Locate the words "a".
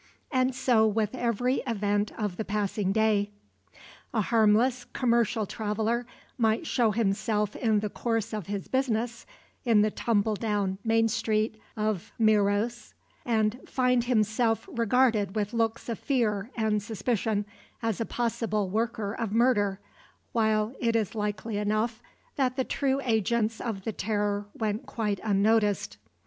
4.15-4.21, 18.01-18.05